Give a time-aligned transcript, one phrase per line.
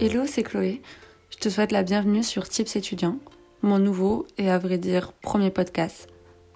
[0.00, 0.82] Hello, c'est Chloé.
[1.30, 3.18] Je te souhaite la bienvenue sur Tips étudiants,
[3.62, 6.08] mon nouveau et à vrai dire premier podcast.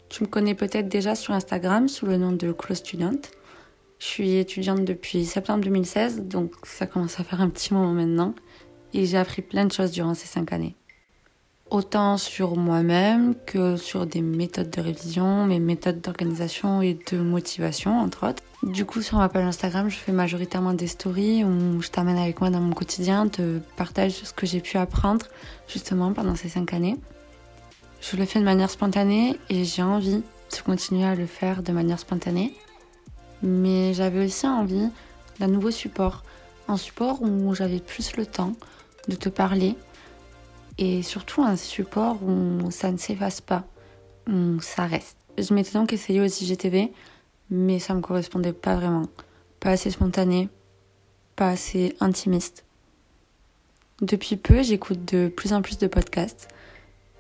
[0.08, 3.20] Tu me connais peut-être déjà sur Instagram sous le nom de Close Student.
[3.98, 8.34] Je suis étudiante depuis septembre 2016, donc ça commence à faire un petit moment maintenant.
[8.94, 10.76] Et j'ai appris plein de choses durant ces cinq années
[11.70, 17.98] autant sur moi-même que sur des méthodes de révision, mes méthodes d'organisation et de motivation,
[17.98, 18.42] entre autres.
[18.62, 22.40] Du coup, sur ma page Instagram, je fais majoritairement des stories où je t'amène avec
[22.40, 25.26] moi dans mon quotidien, te partage ce que j'ai pu apprendre
[25.66, 26.98] justement pendant ces cinq années.
[28.02, 31.72] Je le fais de manière spontanée et j'ai envie de continuer à le faire de
[31.72, 32.54] manière spontanée.
[33.42, 34.88] Mais j'avais aussi envie
[35.38, 36.24] d'un nouveau support,
[36.68, 38.52] un support où j'avais plus le temps
[39.08, 39.76] de te parler,
[40.80, 43.64] et surtout un support où ça ne s'efface pas,
[44.26, 45.18] où ça reste.
[45.38, 46.90] Je m'étais donc essayé aussi GTV,
[47.50, 49.04] mais ça me correspondait pas vraiment.
[49.60, 50.48] Pas assez spontané,
[51.36, 52.64] pas assez intimiste.
[54.00, 56.48] Depuis peu, j'écoute de plus en plus de podcasts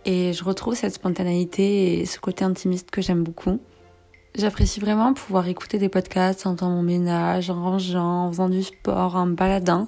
[0.06, 3.60] et je retrouve cette spontanéité et ce côté intimiste que j'aime beaucoup.
[4.34, 8.62] J'apprécie vraiment pouvoir écouter des podcasts en faisant mon ménage, en rangeant, en faisant du
[8.62, 9.86] sport, en baladant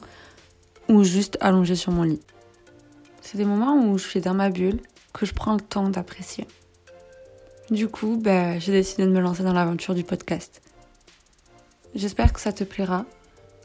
[0.90, 2.20] ou juste allongé sur mon lit.
[3.32, 4.78] C'est des moments où je suis dans ma bulle,
[5.14, 6.46] que je prends le temps d'apprécier.
[7.70, 10.60] Du coup, bah, j'ai décidé de me lancer dans l'aventure du podcast.
[11.94, 13.06] J'espère que ça te plaira,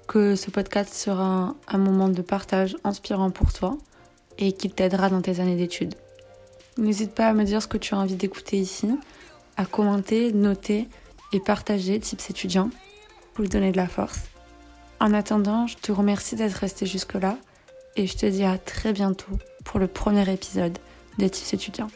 [0.07, 3.77] que ce podcast sera un moment de partage inspirant pour toi
[4.37, 5.95] et qu'il t'aidera dans tes années d'études.
[6.77, 8.89] N'hésite pas à me dire ce que tu as envie d'écouter ici,
[9.57, 10.87] à commenter, noter
[11.33, 12.69] et partager Tips étudiants
[13.33, 14.29] pour lui donner de la force.
[15.02, 17.37] En attendant, je te remercie d'être resté jusque-là
[17.97, 19.37] et je te dis à très bientôt
[19.67, 20.77] pour le premier épisode
[21.17, 21.89] des Tips étudiants.